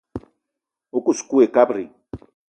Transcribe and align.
O 0.97 0.99
kous 1.05 1.19
kou 1.27 1.39
ayi 1.41 1.49
kabdi. 1.55 1.83